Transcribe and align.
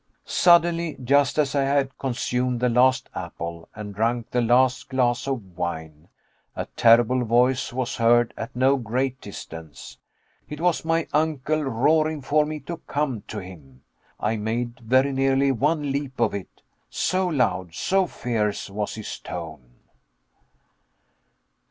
Suddenly, 0.25 0.97
just 1.03 1.37
as 1.37 1.53
I 1.53 1.61
had 1.61 1.95
consumed 1.99 2.59
the 2.59 2.69
last 2.69 3.07
apple 3.13 3.69
and 3.75 3.93
drunk 3.93 4.31
the 4.31 4.41
last 4.41 4.89
glass 4.89 5.27
of 5.27 5.55
wine, 5.55 6.07
a 6.55 6.65
terrible 6.75 7.23
voice 7.23 7.71
was 7.71 7.97
heard 7.97 8.33
at 8.35 8.55
no 8.55 8.77
great 8.77 9.21
distance. 9.21 9.99
It 10.49 10.59
was 10.59 10.83
my 10.83 11.07
uncle 11.13 11.63
roaring 11.63 12.23
for 12.23 12.47
me 12.47 12.59
to 12.61 12.77
come 12.87 13.21
to 13.27 13.37
him. 13.37 13.83
I 14.19 14.37
made 14.37 14.79
very 14.79 15.11
nearly 15.11 15.51
one 15.51 15.91
leap 15.91 16.19
of 16.19 16.33
it 16.33 16.63
so 16.89 17.27
loud, 17.27 17.75
so 17.75 18.07
fierce 18.07 18.71
was 18.71 18.95
his 18.95 19.19
tone. 19.19 19.81